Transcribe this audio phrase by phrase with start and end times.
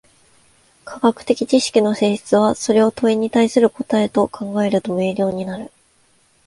[0.83, 5.71] 科学的知識の性質は、それを問に対する答と考えると明瞭になる。